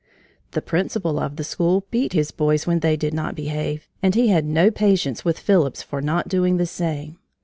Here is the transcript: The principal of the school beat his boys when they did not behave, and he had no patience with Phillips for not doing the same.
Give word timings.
The 0.53 0.63
principal 0.63 1.19
of 1.19 1.35
the 1.35 1.43
school 1.43 1.85
beat 1.91 2.13
his 2.13 2.31
boys 2.31 2.65
when 2.65 2.79
they 2.79 2.97
did 2.97 3.13
not 3.13 3.35
behave, 3.35 3.87
and 4.01 4.15
he 4.15 4.29
had 4.29 4.45
no 4.45 4.71
patience 4.71 5.23
with 5.23 5.37
Phillips 5.37 5.83
for 5.83 6.01
not 6.01 6.27
doing 6.27 6.57
the 6.57 6.65
same. 6.65 7.19